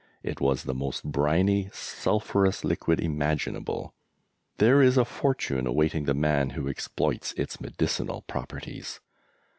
It 0.23 0.41
was 0.41 0.63
the 0.63 0.73
most 0.73 1.03
briny, 1.03 1.69
sulphurous 1.73 2.63
liquid 2.63 2.99
imaginable. 2.99 3.93
There 4.57 4.81
is 4.81 4.97
a 4.97 5.05
fortune 5.05 5.67
awaiting 5.67 6.05
the 6.05 6.15
man 6.15 6.49
who 6.57 6.67
exploits 6.67 7.33
its 7.33 7.61
medicinal 7.61 8.23
properties! 8.23 8.99